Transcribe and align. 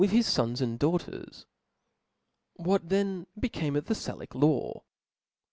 his 0.09 0.33
fons 0.35 0.61
and 0.61 0.79
daughters. 0.79 1.45
Wt>at 2.59 2.89
then 2.89 3.27
became 3.39 3.75
of 3.75 3.85
the 3.85 3.93
l^t^tt 3.93 4.01
Salic 4.25 4.33
law? 4.41 4.81